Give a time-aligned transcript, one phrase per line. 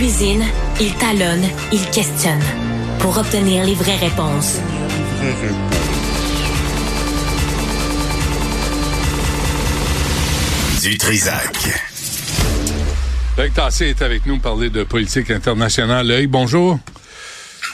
[0.00, 0.42] cuisine,
[0.80, 2.40] il talonne, il questionne
[3.00, 4.58] pour obtenir les vraies réponses.
[10.82, 11.54] Du Trisac.
[13.36, 16.08] Luc Tassé est avec nous pour parler de politique internationale.
[16.08, 16.78] Loïc, bonjour.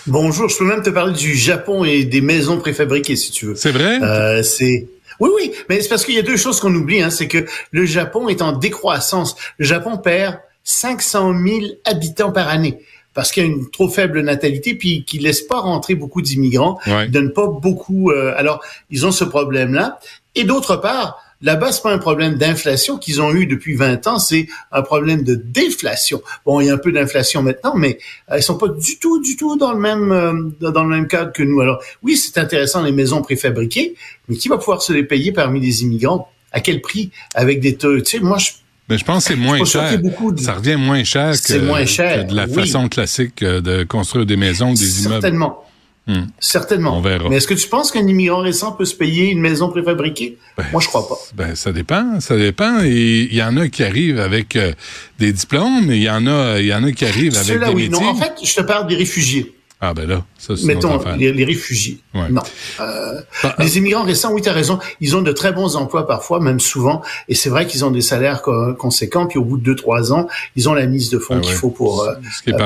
[0.08, 3.54] Bonjour, je peux même te parler du Japon et des maisons préfabriquées si tu veux.
[3.54, 4.02] C'est vrai?
[4.02, 4.88] Euh, c'est
[5.20, 7.46] oui, oui, mais c'est parce qu'il y a deux choses qu'on oublie, hein, c'est que
[7.70, 9.36] le Japon est en décroissance.
[9.58, 12.78] Le Japon perd 500 000 habitants par année
[13.14, 16.78] parce qu'il y a une trop faible natalité, puis qui laisse pas rentrer beaucoup d'immigrants,
[16.86, 17.06] Ouais.
[17.06, 18.10] ils donnent pas beaucoup.
[18.10, 19.98] euh, alors, ils ont ce problème-là.
[20.34, 24.18] Et d'autre part, là-bas, c'est pas un problème d'inflation qu'ils ont eu depuis 20 ans,
[24.18, 26.20] c'est un problème de déflation.
[26.44, 27.96] Bon, il y a un peu d'inflation maintenant, mais
[28.30, 31.08] euh, ils sont pas du tout, du tout dans le même euh, dans le même
[31.08, 31.62] cadre que nous.
[31.62, 33.94] Alors, oui, c'est intéressant les maisons préfabriquées,
[34.28, 36.28] mais qui va pouvoir se les payer parmi les immigrants?
[36.52, 37.10] À quel prix?
[37.34, 37.98] Avec des taux.
[38.00, 38.50] Tu sais, moi, je
[38.88, 39.98] Mais je pense que c'est moins cher.
[40.00, 42.52] de- Ça revient moins cher que, moins cher, que de la oui.
[42.54, 45.14] façon classique euh, de construire des maisons, des immeubles.
[45.22, 45.62] Certainement.
[46.08, 46.26] Hmm.
[46.38, 46.96] Certainement.
[46.96, 47.28] On verra.
[47.28, 50.38] Mais est-ce que tu penses qu'un immigrant récent peut se payer une maison préfabriquée?
[50.70, 51.16] Moi, je crois pas.
[51.34, 52.78] Ben, ça dépend, ça dépend.
[52.84, 54.72] Il y en a qui arrivent avec euh,
[55.18, 57.66] des diplômes, et il y en a, il y en a qui arrivent avec des
[57.74, 57.88] oui.
[57.88, 58.04] métiers.
[58.04, 59.55] Non, en fait, je te parle des réfugiés.
[59.78, 61.98] Ah ben là, ça c'est Mettons, les, les réfugiés.
[62.14, 62.30] Ouais.
[62.30, 62.40] Non.
[62.80, 66.06] Euh, Ah, les immigrants récents, oui, tu as raison, ils ont de très bons emplois
[66.06, 69.58] parfois, même souvent, et c'est vrai qu'ils ont des salaires co- conséquents, puis au bout
[69.58, 71.58] de deux, trois ans, ils ont la mise de fonds Ah qu'il ouais.
[71.58, 72.14] faut pour, euh,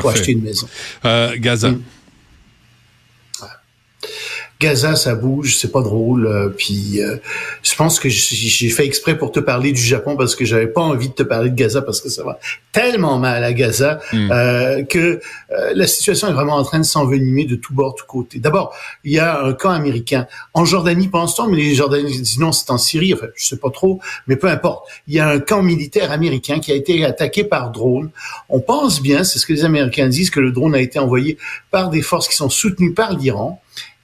[0.00, 0.69] pour acheter une maison.
[1.05, 1.70] Euh, Gaza.
[1.70, 1.83] Mm.
[4.61, 6.27] Gaza, ça bouge, c'est pas drôle.
[6.27, 7.16] euh, puis euh,
[7.62, 10.83] je pense que j'ai fait exprès pour te parler du Japon parce que j'avais pas
[10.83, 12.39] envie de te parler de Gaza parce que ça va
[12.72, 14.31] tellement mal à Gaza Mm.
[14.33, 14.98] euh, que
[15.50, 18.38] euh, la situation est vraiment en train de s'envenimer de tous bords, tous côtés.
[18.38, 22.53] D'abord, il y a un camp américain en Jordanie, pense-t-on, mais les Jordaniens disent non,
[22.53, 23.14] c'est en Syrie.
[23.14, 24.86] Enfin, je sais pas trop, mais peu importe.
[25.08, 28.10] Il y a un camp militaire américain qui a été attaqué par drone.
[28.48, 31.38] On pense bien, c'est ce que les Américains disent, que le drone a été envoyé
[31.71, 33.60] par des forces qui sont soutenues par l'Iran.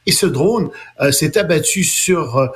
[0.07, 2.47] Et ce drone euh, s'est abattu sur euh,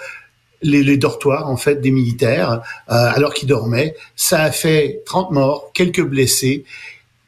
[0.63, 3.97] les, dortoirs en fait des militaires euh, alors qu'ils dormaient.
[4.17, 6.65] Ça a fait 30 morts, quelques blessés.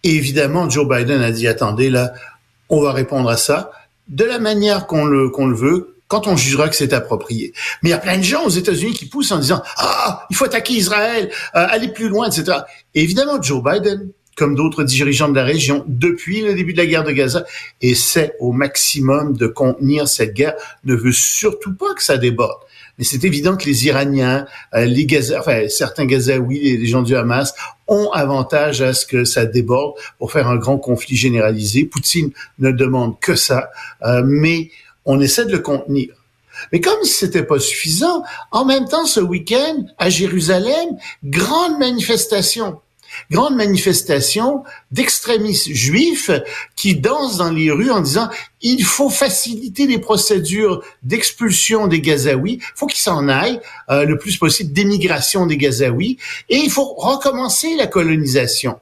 [0.04, 2.12] Et évidemment, Joe Biden a dit attendez là,
[2.68, 3.72] on va répondre à ça
[4.08, 7.52] de la manière qu'on le veut quand on jugera que c'est approprié.
[7.82, 10.36] Mais il y a plein de gens aux États-Unis qui poussent en disant ah il
[10.36, 12.58] faut attaquer Israël, aller plus loin, etc.
[12.94, 16.86] Et évidemment, Joe Biden comme d'autres dirigeants de la région, depuis le début de la
[16.86, 17.44] guerre de Gaza,
[17.80, 20.54] essaie au maximum de contenir cette guerre,
[20.84, 22.60] ne veut surtout pas que ça déborde.
[22.98, 27.16] Mais c'est évident que les Iraniens, euh, les Gaza, enfin certains Gazaouis, les, gens du
[27.16, 27.54] Hamas,
[27.88, 31.84] ont avantage à ce que ça déborde pour faire un grand conflit généralisé.
[31.84, 33.70] Poutine ne demande que ça,
[34.02, 34.70] euh, mais
[35.04, 36.14] on essaie de le contenir.
[36.70, 42.78] Mais comme c'était pas suffisant, en même temps, ce week-end, à Jérusalem, grande manifestation
[43.30, 46.30] grande manifestation d'extrémistes juifs
[46.76, 48.28] qui dansent dans les rues en disant
[48.60, 54.18] il faut faciliter les procédures d'expulsion des Gazaouis, il faut qu'ils s'en aillent euh, le
[54.18, 56.18] plus possible d'émigration des Gazaouis.
[56.48, 58.78] Et il faut recommencer la colonisation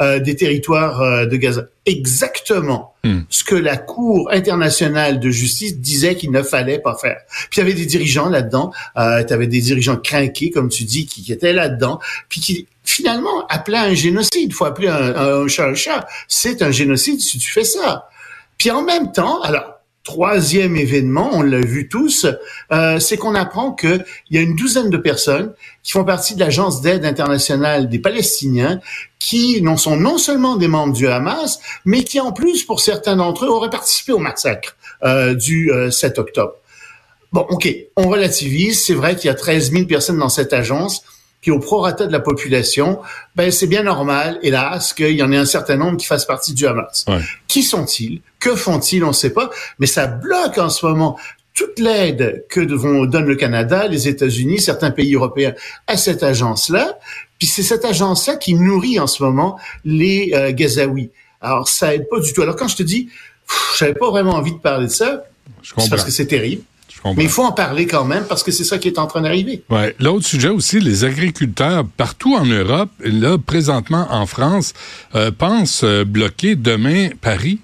[0.00, 1.66] euh, des territoires euh, de Gaza.
[1.86, 3.20] Exactement Hmm.
[3.28, 7.18] ce que la Cour internationale de justice disait qu'il ne fallait pas faire.
[7.50, 10.84] Puis il y avait des dirigeants là-dedans, euh, tu avais des dirigeants craqués, comme tu
[10.84, 12.00] dis, qui, qui étaient là-dedans,
[12.30, 14.48] puis qui finalement appelaient un génocide.
[14.48, 16.06] Il faut appeler un, un chat un chat.
[16.28, 18.08] C'est un génocide si tu fais ça.
[18.56, 19.73] Puis en même temps, alors,
[20.04, 22.26] troisième événement, on l'a vu tous,
[22.70, 26.40] euh, c'est qu'on apprend qu'il y a une douzaine de personnes qui font partie de
[26.40, 28.80] l'agence d'aide internationale des Palestiniens,
[29.18, 33.16] qui non sont non seulement des membres du Hamas, mais qui en plus, pour certains
[33.16, 36.52] d'entre eux, auraient participé au massacre euh, du euh, 7 octobre.
[37.32, 38.84] Bon, ok, on relativise.
[38.84, 41.02] C'est vrai qu'il y a 13 000 personnes dans cette agence.
[41.44, 43.00] Puis au prorata de la population,
[43.36, 46.54] ben c'est bien normal, hélas, qu'il y en ait un certain nombre qui fassent partie
[46.54, 47.04] du Hamas.
[47.06, 47.20] Ouais.
[47.48, 48.22] Qui sont-ils?
[48.40, 49.04] Que font-ils?
[49.04, 49.50] On ne sait pas.
[49.78, 51.18] Mais ça bloque en ce moment
[51.52, 55.52] toute l'aide que vont, donne le Canada, les États-Unis, certains pays européens
[55.86, 56.98] à cette agence-là.
[57.38, 61.10] Puis c'est cette agence-là qui nourrit en ce moment les euh, Gazaouis.
[61.42, 62.40] Alors ça aide pas du tout.
[62.40, 63.10] Alors quand je te dis,
[63.78, 65.24] j'avais pas vraiment envie de parler de ça,
[65.60, 65.90] Je comprends.
[65.90, 66.62] parce que c'est terrible.
[67.04, 67.18] Comprends.
[67.18, 69.20] Mais il faut en parler quand même parce que c'est ça qui est en train
[69.20, 69.62] d'arriver.
[69.68, 69.94] Ouais.
[70.00, 74.72] L'autre sujet aussi, les agriculteurs partout en Europe, là, présentement en France,
[75.14, 77.58] euh, pensent euh, bloquer demain Paris.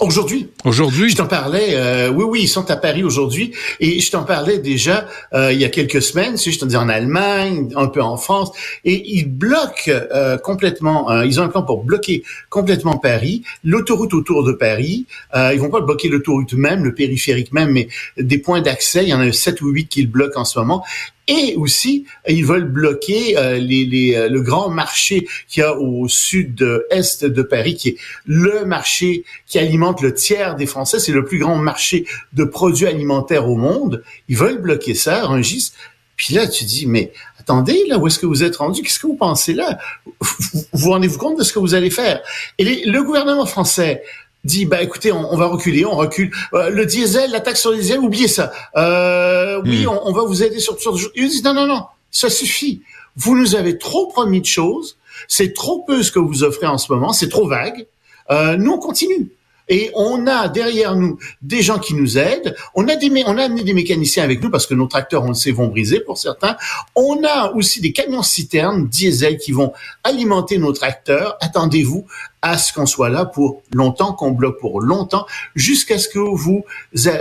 [0.00, 4.10] Aujourd'hui, Aujourd'hui, Je t'en parlais, euh, oui, oui, ils sont à Paris aujourd'hui, et je
[4.10, 7.70] t'en parlais déjà euh, il y a quelques semaines, si je te dis en Allemagne,
[7.76, 8.50] un peu en France,
[8.84, 14.14] et ils bloquent euh, complètement, euh, ils ont un plan pour bloquer complètement Paris, l'autoroute
[14.14, 18.38] autour de Paris, euh, ils vont pas bloquer l'autoroute même, le périphérique même, mais des
[18.38, 20.82] points d'accès, il y en a sept ou huit qui le bloquent en ce moment,
[21.28, 25.76] Et aussi, ils veulent bloquer euh, les, les, euh, le grand marché qu'il y a
[25.78, 30.98] au sud-est de Paris, qui est le marché qui alimente le tiers des Français.
[30.98, 34.02] C'est le plus grand marché de produits alimentaires au monde.
[34.28, 35.72] Ils veulent bloquer ça, Rungis.
[36.16, 38.82] Puis là, tu dis, mais attendez, là, où est-ce que vous êtes rendu?
[38.82, 39.78] Qu'est-ce que vous pensez là?
[40.20, 42.20] Vous vous rendez-vous compte de ce que vous allez faire?
[42.58, 44.02] Et le gouvernement français
[44.44, 47.76] dit bah écoutez on, va reculer on recule euh, le diesel la taxe sur le
[47.76, 49.90] diesel oubliez ça euh, oui hmm.
[50.04, 52.82] on, va vous aider sur sur ils disent non non non ça suffit
[53.16, 54.96] vous nous avez trop promis de choses
[55.28, 57.86] c'est trop peu ce que vous offrez en ce moment c'est trop vague
[58.30, 59.30] euh, nous on continue
[59.70, 62.54] et on a derrière nous des gens qui nous aident.
[62.74, 65.28] On a des, on a amené des mécaniciens avec nous parce que nos tracteurs, on
[65.28, 66.56] le sait, vont briser pour certains.
[66.96, 69.72] On a aussi des camions citernes diesel qui vont
[70.02, 71.38] alimenter nos tracteurs.
[71.40, 72.04] Attendez-vous
[72.42, 76.64] à ce qu'on soit là pour longtemps, qu'on bloque pour longtemps, jusqu'à ce que vous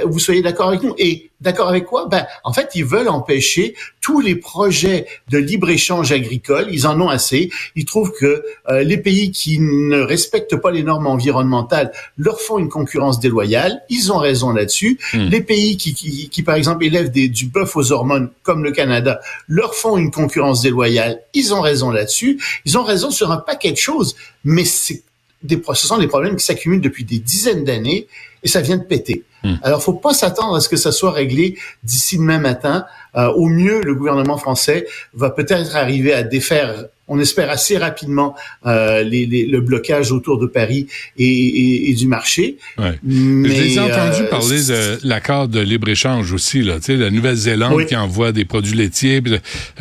[0.06, 0.94] vous soyez d'accord avec nous.
[0.98, 2.07] Et d'accord avec quoi?
[2.07, 6.68] Ben, en fait, ils veulent empêcher tous les projets de libre échange agricole.
[6.71, 7.50] Ils en ont assez.
[7.75, 12.57] Ils trouvent que euh, les pays qui ne respectent pas les normes environnementales leur font
[12.57, 13.81] une concurrence déloyale.
[13.89, 15.00] Ils ont raison là-dessus.
[15.13, 15.27] Hmm.
[15.30, 18.71] Les pays qui, qui, qui, par exemple, élèvent des, du bœuf aux hormones, comme le
[18.71, 21.21] Canada, leur font une concurrence déloyale.
[21.33, 22.39] Ils ont raison là-dessus.
[22.66, 25.04] Ils ont raison sur un paquet de choses, mais c'est
[25.44, 28.08] des, ce sont des problèmes qui s'accumulent depuis des dizaines d'années
[28.44, 29.24] et ça vient de péter.
[29.44, 29.56] Hmm.
[29.64, 32.86] Alors, faut pas s'attendre à ce que ça soit réglé d'ici demain matin.
[33.16, 38.36] Euh, au mieux, le gouvernement français va peut-être arriver à défaire on espère assez rapidement
[38.66, 42.58] euh, les, les, le blocage autour de Paris et, et, et du marché.
[42.78, 42.98] Ouais.
[43.04, 47.86] Mais, Je les ai entendu euh, parler de l'accord de libre-échange aussi, là, la Nouvelle-Zélande
[47.86, 49.22] qui envoie des produits laitiers.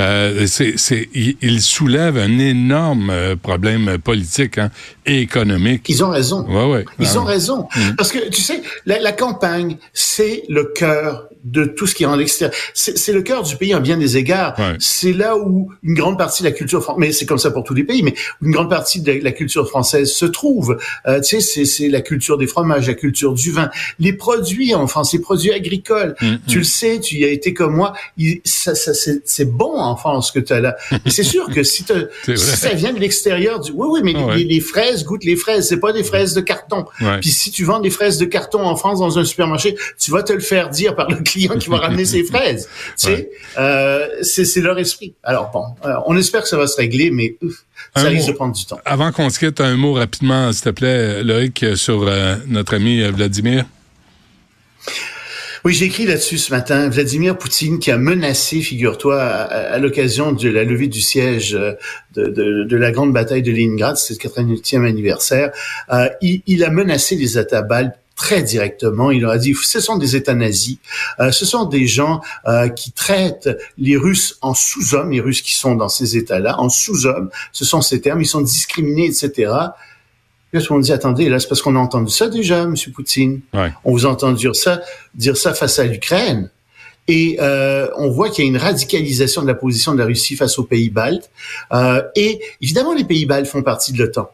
[0.01, 4.71] Euh, c'est, il, soulève un énorme euh, problème politique hein,
[5.07, 5.85] et économique.
[5.89, 6.47] Ils ont raison.
[6.49, 6.85] Ouais, ouais.
[6.99, 7.31] Ils ont ah.
[7.31, 7.69] raison.
[7.75, 7.97] Mm.
[7.97, 12.07] Parce que, tu sais, la, la campagne, c'est le cœur de tout ce qui est
[12.07, 12.55] en l'extérieur.
[12.75, 14.55] C'est le cœur du pays en bien des égards.
[14.79, 17.75] C'est là où une grande partie de la culture mais c'est comme ça pour tous
[17.75, 20.79] les pays, mais une grande partie de la culture française se trouve.
[21.07, 24.87] Euh, tu sais, c'est la culture des fromages, la culture du vin, les produits en
[24.87, 26.15] France, les produits agricoles.
[26.21, 26.39] Mm, mm.
[26.49, 27.93] Tu le sais, tu y as été comme moi.
[28.45, 28.93] ça, ça
[29.25, 30.77] c'est bon en France que tu as là.
[31.07, 31.85] C'est sûr que si,
[32.25, 33.73] si, ça vient de l'extérieur, du...
[33.73, 35.69] oui, oui, mais ah les, les, fraises goûtent les fraises.
[35.69, 36.85] C'est pas des fraises de carton.
[37.21, 40.23] Puis si tu vends des fraises de carton en France dans un supermarché, tu vas
[40.23, 42.69] te le faire dire par le client qui va ramener ses fraises.
[42.99, 45.15] Tu sais, euh, c'est leur esprit.
[45.23, 47.37] Alors bon, euh, on espère que ça va se régler, mais
[47.97, 48.79] ça risque de prendre du temps.
[48.85, 53.03] Avant qu'on se quitte, un mot rapidement, s'il te plaît, Loïc, sur euh, notre ami
[53.03, 53.65] Vladimir.
[55.65, 56.89] Oui, j'ai écrit là-dessus ce matin.
[56.89, 61.77] Vladimir Poutine qui a menacé, figure-toi, à, l'occasion de la levée du siège de,
[62.15, 65.51] de, de, la grande bataille de Leningrad, c'est le 80e anniversaire,
[65.93, 67.67] euh, il, il, a menacé les attaques
[68.19, 69.11] très directement.
[69.11, 70.77] Il leur a dit, ce sont des États nazis,
[71.21, 73.49] euh, ce sont des gens euh, qui traitent
[73.79, 77.31] les Russes en sous-hommes, les Russes qui sont dans ces États-là, en sous-hommes.
[77.53, 79.53] Ce sont ces termes, ils sont discriminés, etc.
[80.51, 82.75] Puis on dit, attendez, là, c'est parce qu'on a entendu ça déjà, M.
[82.95, 83.41] Poutine.
[83.85, 84.83] On vous a entendu dire ça,
[85.15, 86.51] dire ça face à l'Ukraine.
[87.07, 90.37] Et euh, on voit qu'il y a une radicalisation de la position de la Russie
[90.37, 91.31] face aux pays baltes.
[91.73, 94.31] Euh, et évidemment, les pays baltes font partie de l'OTAN.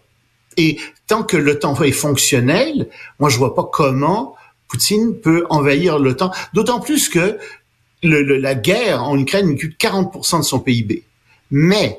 [0.56, 4.36] Et tant que l'OTAN est fonctionnel, moi je vois pas comment
[4.68, 6.32] Poutine peut envahir l'OTAN.
[6.52, 7.38] D'autant plus que
[8.02, 11.04] le, la guerre en Ukraine ne coûte 40% de son PIB.
[11.50, 11.98] Mais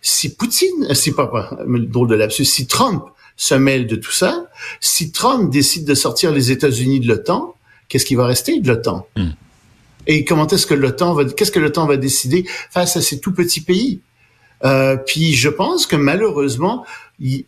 [0.00, 3.04] si Poutine, c'est pas, pas drôle de lapsus, si Trump
[3.36, 4.46] se mêle de tout ça,
[4.80, 7.54] si Trump décide de sortir les États-Unis de l'OTAN,
[7.88, 9.06] qu'est-ce qui va rester de l'OTAN?
[9.16, 9.30] Hmm.
[10.06, 13.32] Et comment est-ce que l'OTAN va, qu'est-ce que l'OTAN va décider face à ces tout
[13.32, 14.00] petits pays?
[14.64, 16.86] Euh, Puis je pense que malheureusement,
[17.20, 17.44] il,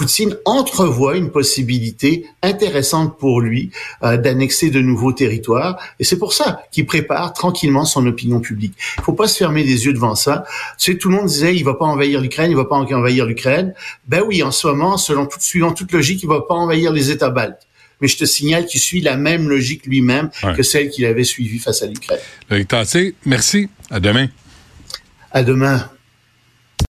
[0.00, 3.70] Poutine entrevoit une possibilité intéressante pour lui
[4.02, 5.78] euh, d'annexer de nouveaux territoires.
[5.98, 8.72] Et c'est pour ça qu'il prépare tranquillement son opinion publique.
[8.96, 10.44] Il faut pas se fermer les yeux devant ça.
[10.78, 13.26] Tu sais, tout le monde disait, il va pas envahir l'Ukraine, il va pas envahir
[13.26, 13.74] l'Ukraine.
[14.08, 17.10] Ben oui, en ce moment, selon toute, suivant toute logique, il va pas envahir les
[17.10, 17.66] États baltes
[18.00, 21.58] mais je te signale qu'il suit la même logique lui-même que celle qu'il avait suivie
[21.58, 22.20] face à l'Ukraine.
[22.66, 23.68] Tassé, merci.
[23.90, 24.28] À demain.
[25.32, 25.90] À demain.